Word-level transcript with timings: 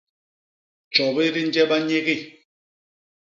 Tjobi 0.93 1.25
di 1.33 1.41
nje 1.47 1.63
banyegi. 1.69 2.17